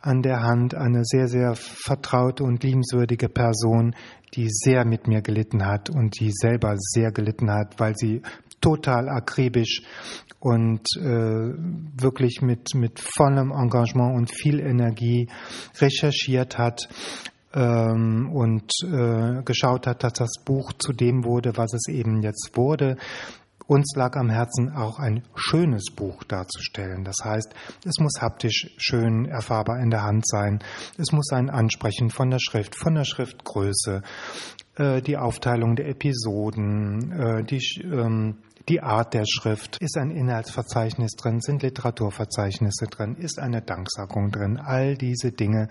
[0.00, 3.94] an der Hand, eine sehr, sehr vertraute und liebenswürdige Person,
[4.34, 8.20] die sehr mit mir gelitten hat und die selber sehr gelitten hat, weil sie
[8.60, 9.82] total akribisch
[10.40, 15.28] und äh, wirklich mit, mit vollem Engagement und viel Energie
[15.80, 16.88] recherchiert hat
[17.54, 22.50] ähm, und äh, geschaut hat, dass das Buch zu dem wurde, was es eben jetzt
[22.54, 22.96] wurde.
[23.66, 27.02] Uns lag am Herzen auch ein schönes Buch darzustellen.
[27.04, 27.54] Das heißt,
[27.86, 30.62] es muss haptisch schön erfahrbar in der Hand sein.
[30.98, 34.02] Es muss ein Ansprechen von der Schrift, von der Schriftgröße,
[34.76, 39.78] äh, die Aufteilung der Episoden, äh, die, ähm, die Art der Schrift.
[39.80, 41.40] Ist ein Inhaltsverzeichnis drin?
[41.40, 43.16] Sind Literaturverzeichnisse drin?
[43.16, 44.58] Ist eine Danksagung drin?
[44.58, 45.68] All diese Dinge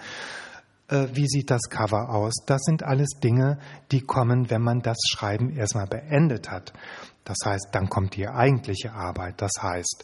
[0.89, 2.33] wie sieht das Cover aus?
[2.45, 3.57] Das sind alles Dinge,
[3.91, 6.73] die kommen, wenn man das Schreiben erstmal beendet hat.
[7.23, 9.41] Das heißt, dann kommt die eigentliche Arbeit.
[9.41, 10.03] Das heißt,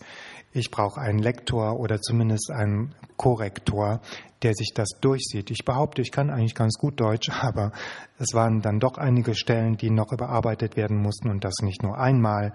[0.52, 4.02] ich brauche einen Lektor oder zumindest einen Korrektor,
[4.42, 5.52] der sich das durchsieht.
[5.52, 7.72] Ich behaupte, ich kann eigentlich ganz gut Deutsch, aber
[8.18, 11.98] es waren dann doch einige Stellen, die noch überarbeitet werden mussten und das nicht nur
[11.98, 12.54] einmal.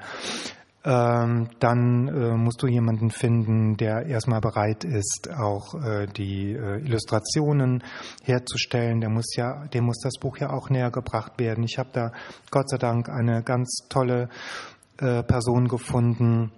[0.86, 6.80] Ähm, dann äh, musst du jemanden finden, der erstmal bereit ist, auch äh, die äh,
[6.84, 7.82] Illustrationen
[8.22, 9.00] herzustellen.
[9.00, 11.64] Der muss ja, dem muss das Buch ja auch näher gebracht werden.
[11.64, 12.12] Ich habe da
[12.50, 14.28] Gott sei Dank eine ganz tolle
[14.96, 16.52] Person gefunden,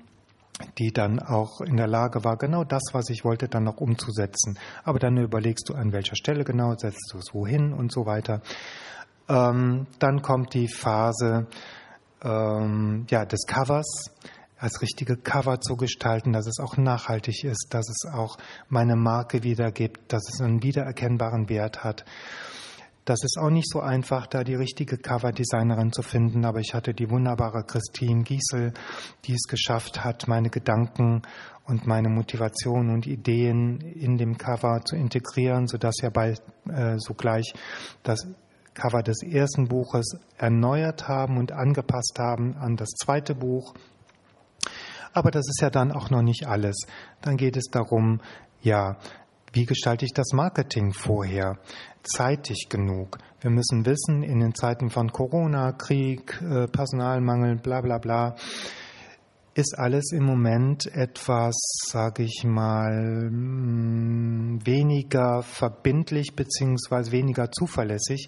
[0.79, 4.59] die dann auch in der Lage war, genau das, was ich wollte, dann noch umzusetzen.
[4.85, 8.43] Aber dann überlegst du, an welcher Stelle genau setzt du es wohin und so weiter.
[9.29, 11.47] Ähm, dann kommt die Phase,
[12.27, 14.11] ähm, ja, des Covers
[14.59, 19.43] als richtige Cover zu gestalten, dass es auch nachhaltig ist, dass es auch meine Marke
[19.43, 22.05] wiedergibt, dass es einen wiedererkennbaren Wert hat.
[23.05, 26.93] Das ist auch nicht so einfach, da die richtige Coverdesignerin zu finden, aber ich hatte
[26.93, 28.73] die wunderbare Christine Giesel,
[29.25, 31.23] die es geschafft hat, meine Gedanken
[31.67, 37.53] und meine Motivation und Ideen in dem Cover zu integrieren, sodass ja bald äh, sogleich
[38.03, 38.27] das
[38.77, 43.75] Cover des ersten Buches erneuert haben und angepasst haben an das zweite Buch.
[45.13, 46.77] Aber das ist ja dann auch noch nicht alles.
[47.23, 48.21] Dann geht es darum,
[48.61, 48.99] ja,
[49.53, 51.59] wie gestalte ich das Marketing vorher?
[52.03, 53.17] Zeitig genug.
[53.41, 58.37] Wir müssen wissen, in den Zeiten von Corona, Krieg, äh, Personalmangel, bla bla bla,
[59.57, 68.27] ist alles im Moment etwas, sage ich mal, mm, weniger verbindlich beziehungsweise weniger zuverlässig.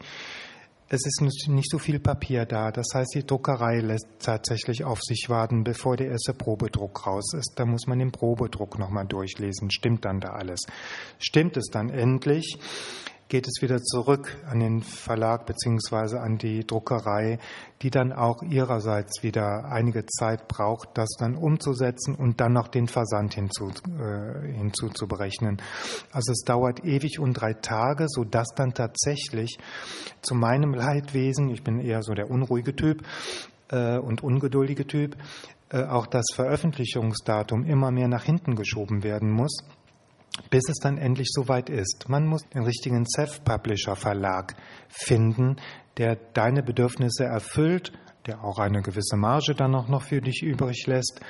[0.89, 2.71] Es ist nicht so viel Papier da.
[2.71, 7.53] Das heißt, die Druckerei lässt tatsächlich auf sich warten, bevor der erste Probedruck raus ist.
[7.57, 9.71] Da muss man den Probedruck nochmal durchlesen.
[9.71, 10.61] Stimmt dann da alles?
[11.19, 12.57] Stimmt es dann endlich?
[13.29, 17.39] Geht es wieder zurück an den Verlag beziehungsweise an die Druckerei,
[17.83, 22.89] die dann auch ihrerseits wieder einige Zeit braucht, das dann umzusetzen und dann noch den
[22.89, 25.61] Versand hinzu, äh, hinzuzuberechnen.
[26.11, 29.59] Also es dauert ewig und drei Tage, so dass dann tatsächlich
[30.23, 33.03] zu meinem Leidwesen, ich bin eher so der unruhige Typ
[33.71, 35.17] äh, und ungeduldige Typ,
[35.71, 39.65] äh, auch das Veröffentlichungsdatum immer mehr nach hinten geschoben werden muss
[40.51, 42.09] bis es dann endlich soweit ist.
[42.09, 44.55] Man muss den richtigen Self-Publisher-Verlag
[44.89, 45.57] finden,
[45.97, 47.93] der deine Bedürfnisse erfüllt,
[48.27, 51.21] der auch eine gewisse Marge dann auch noch für dich übrig lässt.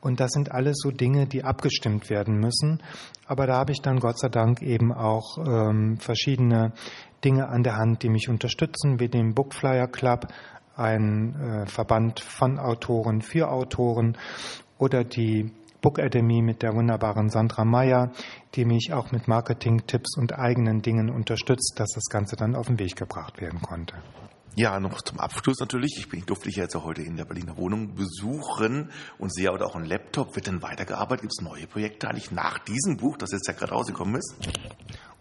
[0.00, 2.82] Und das sind alles so Dinge, die abgestimmt werden müssen.
[3.26, 6.72] Aber da habe ich dann Gott sei Dank eben auch ähm, verschiedene
[7.22, 10.28] Dinge an der Hand, die mich unterstützen, wie den Bookflyer Club,
[10.74, 14.16] ein äh, Verband von Autoren für Autoren
[14.78, 18.12] oder die Book Academy mit der wunderbaren Sandra Meyer,
[18.54, 22.78] die mich auch mit Marketing-Tipps und eigenen Dingen unterstützt, dass das Ganze dann auf den
[22.78, 23.94] Weg gebracht werden konnte.
[24.56, 25.96] Ja, noch zum Abschluss natürlich.
[25.96, 29.76] Ich, bin, durfte dich jetzt auch heute in der Berliner Wohnung besuchen und sehe auch
[29.76, 30.34] einen Laptop.
[30.34, 31.22] Wird denn weitergearbeitet?
[31.22, 34.34] Gibt es neue Projekte eigentlich nach diesem Buch, das jetzt ja gerade rausgekommen ist?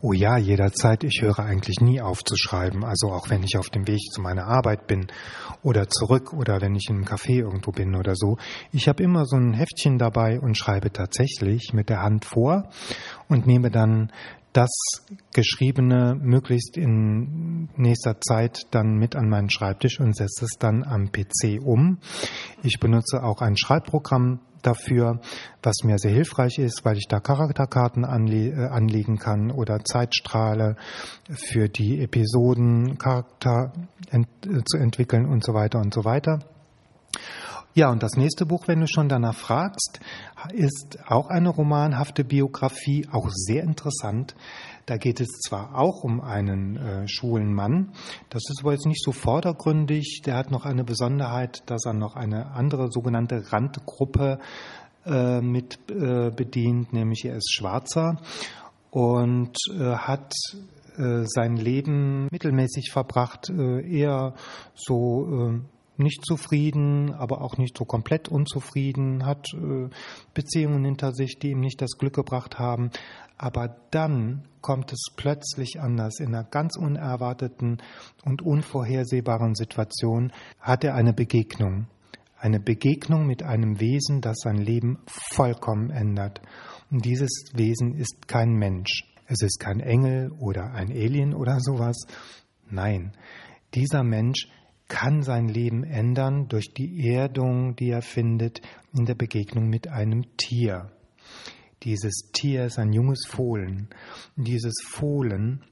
[0.01, 1.03] Oh ja, jederzeit.
[1.03, 2.85] Ich höre eigentlich nie auf zu schreiben.
[2.85, 5.07] Also auch wenn ich auf dem Weg zu meiner Arbeit bin
[5.61, 8.37] oder zurück oder wenn ich in einem Café irgendwo bin oder so.
[8.71, 12.69] Ich habe immer so ein Heftchen dabei und schreibe tatsächlich mit der Hand vor
[13.27, 14.09] und nehme dann
[14.53, 14.69] das
[15.33, 21.11] Geschriebene möglichst in nächster Zeit dann mit an meinen Schreibtisch und setze es dann am
[21.11, 21.99] PC um.
[22.63, 25.19] Ich benutze auch ein Schreibprogramm dafür,
[25.63, 30.75] was mir sehr hilfreich ist, weil ich da Charakterkarten anle äh, anlegen kann oder Zeitstrahle
[31.29, 33.73] für die Episoden, Charakter
[34.09, 36.39] ent äh, zu entwickeln und so weiter und so weiter.
[37.75, 39.99] Ja, und das nächste Buch, wenn du schon danach fragst,
[40.51, 44.35] ist auch eine romanhafte Biografie, auch sehr interessant.
[44.89, 47.91] Da geht es zwar auch um einen äh, schwulen Mann,
[48.31, 50.23] das ist aber jetzt nicht so vordergründig.
[50.25, 54.39] Der hat noch eine Besonderheit, dass er noch eine andere sogenannte Randgruppe
[55.05, 58.19] äh, mit äh, bedient, nämlich er ist Schwarzer
[58.89, 60.33] und äh, hat
[60.97, 64.33] äh, sein Leben mittelmäßig verbracht, äh, eher
[64.73, 65.61] so
[65.99, 69.89] nicht zufrieden, aber auch nicht so komplett unzufrieden, hat äh,
[70.33, 72.91] Beziehungen hinter sich, die ihm nicht das Glück gebracht haben.
[73.37, 76.19] Aber dann kommt es plötzlich anders.
[76.19, 77.81] In einer ganz unerwarteten
[78.25, 81.87] und unvorhersehbaren Situation hat er eine Begegnung.
[82.37, 86.41] Eine Begegnung mit einem Wesen, das sein Leben vollkommen ändert.
[86.89, 89.05] Und dieses Wesen ist kein Mensch.
[89.25, 91.97] Es ist kein Engel oder ein Alien oder sowas.
[92.69, 93.11] Nein,
[93.73, 94.47] dieser Mensch
[94.89, 98.61] kann sein Leben ändern durch die Erdung, die er findet
[98.93, 100.91] in der Begegnung mit einem Tier.
[101.83, 103.87] Dieses Tier ist ein junges Fohlen.
[104.35, 105.63] Dieses Fohlen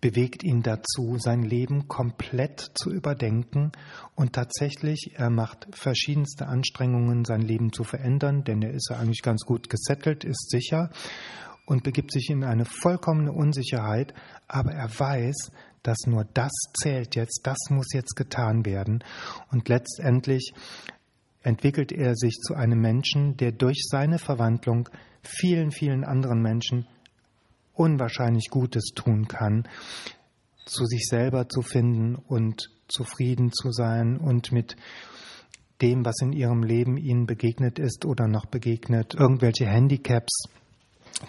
[0.00, 3.72] bewegt ihn dazu, sein Leben komplett zu überdenken
[4.14, 9.22] und tatsächlich, er macht verschiedenste Anstrengungen, sein Leben zu verändern, denn er ist ja eigentlich
[9.22, 10.90] ganz gut gesettelt, ist sicher
[11.64, 14.12] und begibt sich in eine vollkommene Unsicherheit,
[14.46, 15.50] aber er weiß,
[15.84, 16.50] dass nur das
[16.82, 19.04] zählt jetzt, das muss jetzt getan werden.
[19.52, 20.52] Und letztendlich
[21.42, 24.88] entwickelt er sich zu einem Menschen, der durch seine Verwandlung
[25.22, 26.88] vielen, vielen anderen Menschen
[27.74, 29.68] unwahrscheinlich Gutes tun kann,
[30.64, 34.76] zu sich selber zu finden und zufrieden zu sein und mit
[35.82, 40.44] dem, was in ihrem Leben ihnen begegnet ist oder noch begegnet, irgendwelche Handicaps,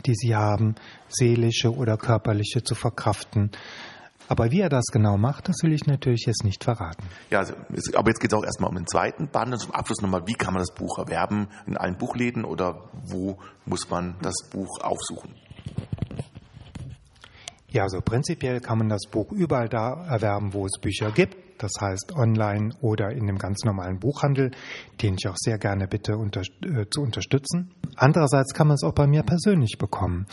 [0.05, 0.75] die sie haben,
[1.09, 3.51] seelische oder körperliche zu verkraften.
[4.27, 7.03] Aber wie er das genau macht, das will ich natürlich jetzt nicht verraten.
[7.29, 7.53] Ja, also,
[7.93, 10.33] aber jetzt geht es auch erstmal um den zweiten Band und zum Abschluss nochmal, wie
[10.33, 11.47] kann man das Buch erwerben?
[11.67, 15.35] In allen Buchläden oder wo muss man das Buch aufsuchen?
[17.69, 21.44] Ja, also prinzipiell kann man das Buch überall da erwerben, wo es Bücher gibt.
[21.57, 24.51] Das heißt online oder in dem ganz normalen Buchhandel,
[25.01, 27.71] den ich auch sehr gerne bitte unter, äh, zu unterstützen.
[27.95, 30.25] Andererseits kann man es auch bei mir persönlich bekommen.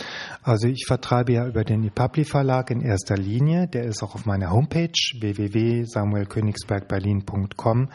[0.43, 3.69] Also ich vertreibe ja über den IPAPLI Verlag in erster Linie.
[3.69, 7.89] Der ist auch auf meiner Homepage www.samuelkönigsbergberlin.com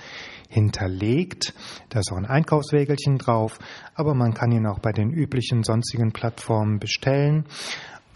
[0.49, 1.53] hinterlegt.
[1.89, 3.59] Da ist auch ein Einkaufswägelchen drauf,
[3.95, 7.45] aber man kann ihn auch bei den üblichen sonstigen Plattformen bestellen.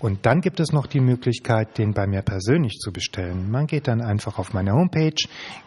[0.01, 3.51] Und dann gibt es noch die Möglichkeit, den bei mir persönlich zu bestellen.
[3.51, 5.13] Man geht dann einfach auf meine Homepage,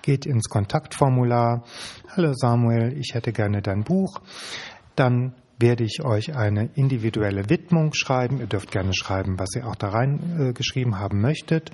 [0.03, 1.62] geht ins Kontaktformular.
[2.16, 4.20] Hallo Samuel, ich hätte gerne dein Buch.
[4.97, 8.40] Dann werde ich euch eine individuelle Widmung schreiben.
[8.40, 11.70] Ihr dürft gerne schreiben, was ihr auch da rein äh, geschrieben haben möchtet.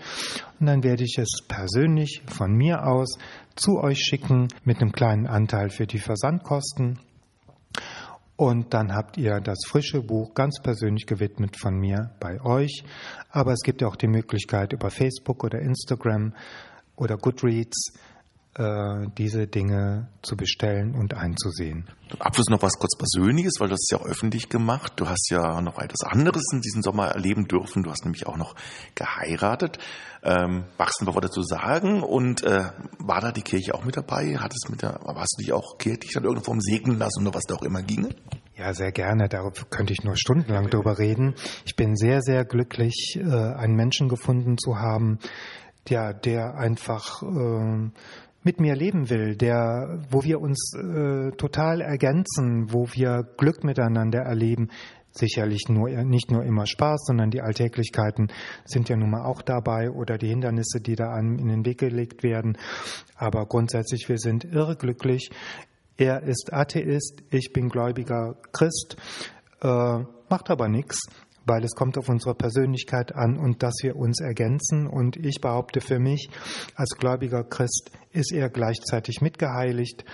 [0.61, 3.17] Und dann werde ich es persönlich von mir aus
[3.57, 6.99] zu euch schicken mit einem kleinen Anteil für die Versandkosten.
[8.41, 12.85] Und dann habt ihr das frische Buch ganz persönlich gewidmet von mir bei euch.
[13.29, 16.33] Aber es gibt ja auch die Möglichkeit über Facebook oder Instagram
[16.97, 17.93] oder Goodreads
[19.17, 21.89] diese Dinge zu bestellen und einzusehen.
[22.11, 24.93] Zum Abschluss noch was kurz Persönliches, weil du hast es ja auch öffentlich gemacht.
[24.97, 27.83] Du hast ja noch etwas anderes in diesem Sommer erleben dürfen.
[27.83, 28.55] Du hast nämlich auch noch
[28.95, 29.79] geheiratet.
[30.23, 32.03] Ähm, magst du noch was dazu sagen?
[32.03, 32.65] Und äh,
[32.99, 34.37] war da die Kirche auch mit dabei?
[34.39, 37.55] Hattest mit der, hast du dich auch kirchlich dann irgendwo segnen lassen oder was da
[37.55, 38.11] auch immer ginge?
[38.57, 39.29] Ja, sehr gerne.
[39.29, 41.35] Darauf könnte ich nur stundenlang drüber reden.
[41.65, 45.19] Ich bin sehr, sehr glücklich, äh, einen Menschen gefunden zu haben,
[45.89, 47.91] der, der einfach äh,
[48.43, 54.21] mit mir leben will, der, wo wir uns äh, total ergänzen, wo wir Glück miteinander
[54.21, 54.69] erleben.
[55.13, 58.29] Sicherlich nur, nicht nur immer Spaß, sondern die Alltäglichkeiten
[58.65, 61.79] sind ja nun mal auch dabei oder die Hindernisse, die da einem in den Weg
[61.79, 62.57] gelegt werden.
[63.17, 65.31] Aber grundsätzlich, wir sind irreglücklich.
[65.97, 68.97] Er ist Atheist, ich bin gläubiger Christ,
[69.63, 69.99] äh,
[70.29, 71.09] macht aber nichts
[71.51, 74.87] weil es kommt auf unsere Persönlichkeit an und dass wir uns ergänzen.
[74.87, 76.31] Und ich behaupte für mich,
[76.77, 80.05] als gläubiger Christ ist er gleichzeitig mitgeheiligt.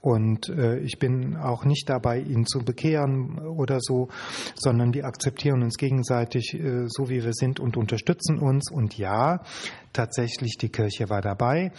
[0.00, 4.08] Und äh, ich bin auch nicht dabei, ihn zu bekehren oder so,
[4.54, 8.70] sondern wir akzeptieren uns gegenseitig äh, so, wie wir sind und unterstützen uns.
[8.70, 9.40] Und ja,
[9.92, 11.72] tatsächlich, die Kirche war dabei.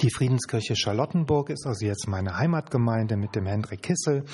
[0.00, 4.24] Die Friedenskirche Charlottenburg ist also jetzt meine Heimatgemeinde mit dem Hendrik Kissel.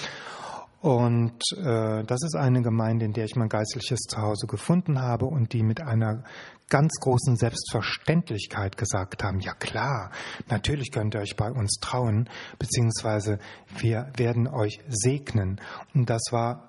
[0.81, 5.53] Und äh, das ist eine Gemeinde, in der ich mein geistliches Zuhause gefunden habe und
[5.53, 6.23] die mit einer
[6.69, 10.13] ganz großen Selbstverständlichkeit gesagt haben, ja klar,
[10.49, 13.39] natürlich könnt ihr euch bei uns trauen, beziehungsweise
[13.79, 15.61] wir werden euch segnen.
[15.95, 16.68] Und das war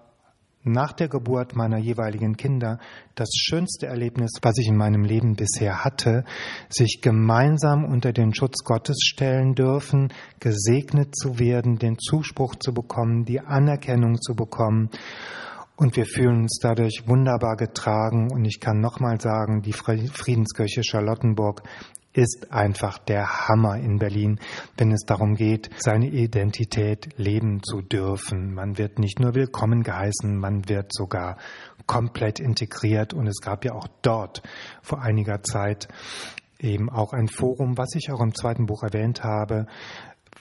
[0.63, 2.80] nach der Geburt meiner jeweiligen Kinder
[3.15, 6.26] das schönste Erlebnis, was ich in meinem Leben bisher hatte,
[6.69, 13.26] sich gemeinsam unter den Schutz Gottes stellen dürfen, gesegnet zu werden, den Zuspruch zu bekommen,
[13.26, 14.89] die Anerkennung zu bekommen.
[15.76, 18.30] Und wir fühlen uns dadurch wunderbar getragen.
[18.34, 21.63] Und ich kann nochmal sagen, die Friedenskirche Charlottenburg
[22.13, 24.39] ist einfach der Hammer in Berlin,
[24.78, 28.54] wenn es darum geht, seine Identität leben zu dürfen.
[28.54, 31.38] Man wird nicht nur willkommen geheißen, man wird sogar
[31.86, 33.13] komplett integriert.
[33.13, 34.41] Und es gab ja auch dort
[34.82, 35.88] vor einiger Zeit
[36.60, 39.67] eben auch ein Forum, was ich auch im zweiten Buch erwähnt habe,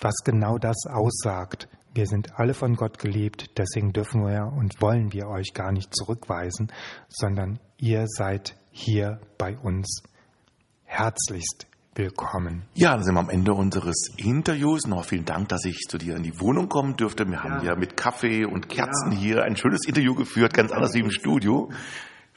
[0.00, 1.68] was genau das aussagt.
[1.94, 5.94] Wir sind alle von Gott geliebt, deswegen dürfen wir und wollen wir euch gar nicht
[5.94, 6.70] zurückweisen,
[7.08, 10.02] sondern ihr seid hier bei uns
[10.88, 12.64] herzlichst willkommen.
[12.74, 14.86] Ja, dann sind wir am Ende unseres Interviews.
[14.86, 17.28] Noch vielen Dank, dass ich zu dir in die Wohnung kommen dürfte.
[17.28, 19.18] Wir haben ja mit Kaffee und Kerzen ja.
[19.18, 21.68] hier ein schönes Interview geführt, ganz anders wie im Studio.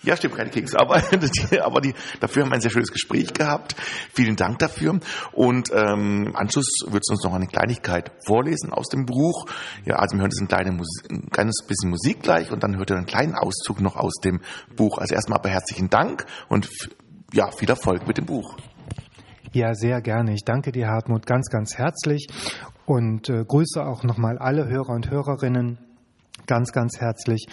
[0.03, 1.01] Ja, stimmt, keine Keks, aber,
[1.63, 3.75] aber die, dafür haben wir ein sehr schönes Gespräch gehabt.
[4.13, 4.99] Vielen Dank dafür.
[5.31, 9.45] Und ähm, im Anschluss würdest du uns noch eine Kleinigkeit vorlesen aus dem Buch.
[9.85, 12.77] Ja, also wir hören jetzt ein, kleine Musik, ein kleines bisschen Musik gleich und dann
[12.77, 14.41] hört ihr einen kleinen Auszug noch aus dem
[14.75, 14.97] Buch.
[14.97, 16.67] Also erstmal aber herzlichen Dank und
[17.33, 18.57] ja, viel Erfolg mit dem Buch.
[19.53, 20.33] Ja, sehr gerne.
[20.33, 22.27] Ich danke dir, Hartmut, ganz, ganz herzlich
[22.85, 25.77] und äh, grüße auch nochmal alle Hörer und Hörerinnen
[26.45, 27.47] ganz, ganz herzlich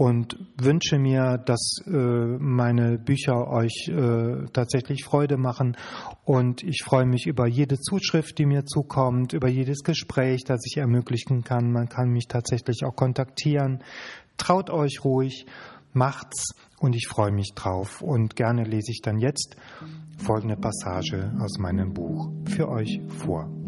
[0.00, 5.76] und wünsche mir, dass äh, meine Bücher euch äh, tatsächlich Freude machen.
[6.24, 10.78] Und ich freue mich über jede Zuschrift, die mir zukommt, über jedes Gespräch, das ich
[10.78, 11.70] ermöglichen kann.
[11.70, 13.82] Man kann mich tatsächlich auch kontaktieren.
[14.38, 15.44] Traut euch ruhig,
[15.92, 18.02] macht's und ich freue mich drauf.
[18.02, 19.56] Und gerne lese ich dann jetzt
[20.18, 23.59] folgende Passage aus meinem Buch für euch vor.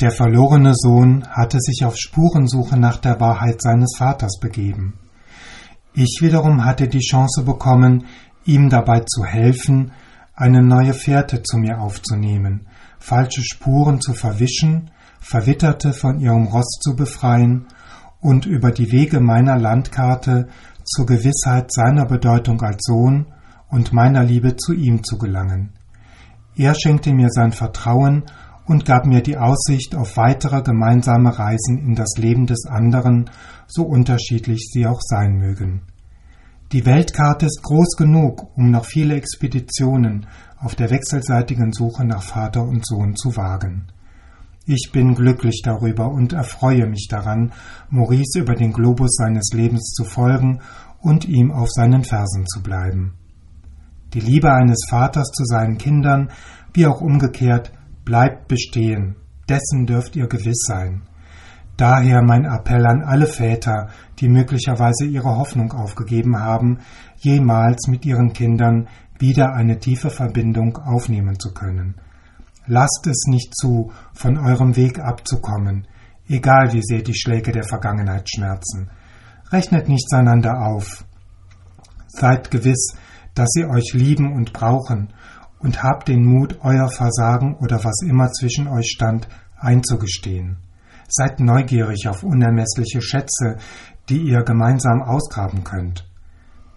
[0.00, 4.94] Der verlorene Sohn hatte sich auf Spurensuche nach der Wahrheit seines Vaters begeben.
[5.92, 8.06] Ich wiederum hatte die Chance bekommen,
[8.46, 9.92] ihm dabei zu helfen,
[10.34, 12.66] eine neue Fährte zu mir aufzunehmen,
[12.98, 14.90] falsche Spuren zu verwischen,
[15.20, 17.66] Verwitterte von ihrem Rost zu befreien
[18.20, 20.48] und über die Wege meiner Landkarte
[20.82, 23.26] zur Gewissheit seiner Bedeutung als Sohn
[23.68, 25.74] und meiner Liebe zu ihm zu gelangen.
[26.56, 28.24] Er schenkte mir sein Vertrauen
[28.66, 33.30] und gab mir die Aussicht auf weitere gemeinsame Reisen in das Leben des anderen,
[33.66, 35.82] so unterschiedlich sie auch sein mögen.
[36.72, 42.62] Die Weltkarte ist groß genug, um noch viele Expeditionen auf der wechselseitigen Suche nach Vater
[42.62, 43.88] und Sohn zu wagen.
[44.66, 47.52] Ich bin glücklich darüber und erfreue mich daran,
[47.88, 50.60] Maurice über den Globus seines Lebens zu folgen
[51.00, 53.14] und ihm auf seinen Fersen zu bleiben.
[54.14, 56.30] Die Liebe eines Vaters zu seinen Kindern,
[56.72, 57.72] wie auch umgekehrt,
[58.10, 59.14] bleibt bestehen,
[59.48, 61.02] dessen dürft ihr gewiss sein.
[61.76, 66.80] Daher mein Appell an alle Väter, die möglicherweise ihre Hoffnung aufgegeben haben,
[67.18, 68.88] jemals mit ihren Kindern
[69.20, 72.00] wieder eine tiefe Verbindung aufnehmen zu können.
[72.66, 75.86] Lasst es nicht zu, von eurem Weg abzukommen,
[76.28, 78.90] egal wie sehr die Schläge der Vergangenheit schmerzen.
[79.52, 81.04] Rechnet nichts einander auf.
[82.08, 82.92] Seid gewiss,
[83.36, 85.12] dass sie euch lieben und brauchen,
[85.60, 90.56] und habt den Mut, euer Versagen oder was immer zwischen euch stand, einzugestehen.
[91.08, 93.58] Seid neugierig auf unermessliche Schätze,
[94.08, 96.08] die ihr gemeinsam ausgraben könnt.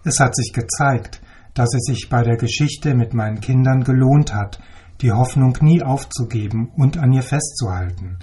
[0.04, 1.20] Es hat sich gezeigt,
[1.54, 4.60] dass es sich bei der Geschichte mit meinen Kindern gelohnt hat,
[5.00, 8.18] die Hoffnung nie aufzugeben und an ihr festzuhalten.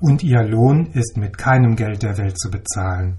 [0.00, 3.18] Und ihr Lohn ist mit keinem Geld der Welt zu bezahlen.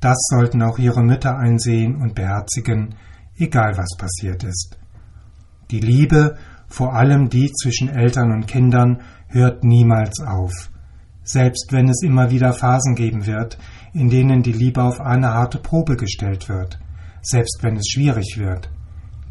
[0.00, 2.94] Das sollten auch ihre Mütter einsehen und beherzigen,
[3.36, 4.78] egal was passiert ist.
[5.70, 6.36] Die Liebe,
[6.68, 10.52] vor allem die zwischen Eltern und Kindern, hört niemals auf.
[11.22, 13.58] Selbst wenn es immer wieder Phasen geben wird,
[13.92, 16.78] in denen die Liebe auf eine harte Probe gestellt wird,
[17.22, 18.70] selbst wenn es schwierig wird.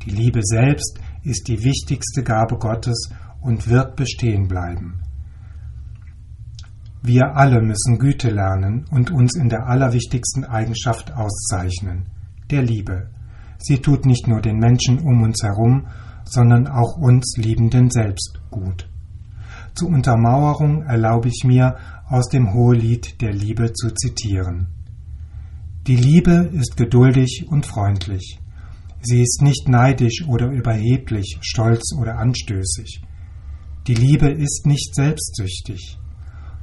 [0.05, 3.09] Die Liebe selbst ist die wichtigste Gabe Gottes
[3.41, 5.01] und wird bestehen bleiben.
[7.01, 12.07] Wir alle müssen Güte lernen und uns in der allerwichtigsten Eigenschaft auszeichnen,
[12.49, 13.09] der Liebe.
[13.59, 15.87] Sie tut nicht nur den Menschen um uns herum,
[16.25, 18.89] sondern auch uns Liebenden selbst gut.
[19.75, 24.67] Zur Untermauerung erlaube ich mir, aus dem Hohelied der Liebe zu zitieren.
[25.87, 28.39] Die Liebe ist geduldig und freundlich.
[29.01, 33.01] Sie ist nicht neidisch oder überheblich, stolz oder anstößig.
[33.87, 35.99] Die Liebe ist nicht selbstsüchtig.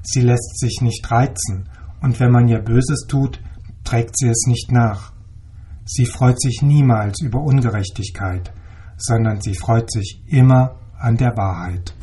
[0.03, 1.69] Sie lässt sich nicht reizen,
[2.01, 3.41] und wenn man ihr Böses tut,
[3.85, 5.13] trägt sie es nicht nach.
[5.85, 8.53] Sie freut sich niemals über Ungerechtigkeit,
[9.03, 11.95] sondern sie freut sich immer an der Wahrheit.